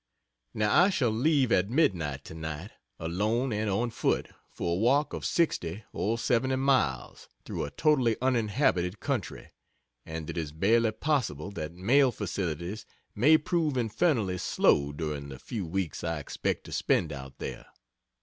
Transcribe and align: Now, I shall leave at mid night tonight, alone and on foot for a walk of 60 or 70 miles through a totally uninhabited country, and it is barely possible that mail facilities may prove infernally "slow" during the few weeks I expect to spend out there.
Now, 0.55 0.85
I 0.85 0.89
shall 0.89 1.11
leave 1.11 1.51
at 1.51 1.69
mid 1.69 1.93
night 1.93 2.25
tonight, 2.25 2.71
alone 2.99 3.53
and 3.53 3.69
on 3.69 3.91
foot 3.91 4.29
for 4.49 4.73
a 4.75 4.79
walk 4.79 5.13
of 5.13 5.23
60 5.23 5.83
or 5.93 6.17
70 6.17 6.55
miles 6.55 7.29
through 7.45 7.65
a 7.65 7.69
totally 7.69 8.17
uninhabited 8.19 8.99
country, 8.99 9.51
and 10.03 10.27
it 10.27 10.39
is 10.39 10.51
barely 10.53 10.91
possible 10.91 11.51
that 11.51 11.73
mail 11.75 12.11
facilities 12.11 12.87
may 13.13 13.37
prove 13.37 13.77
infernally 13.77 14.39
"slow" 14.39 14.91
during 14.91 15.29
the 15.29 15.37
few 15.37 15.67
weeks 15.67 16.03
I 16.03 16.17
expect 16.17 16.63
to 16.63 16.71
spend 16.71 17.13
out 17.13 17.37
there. 17.37 17.67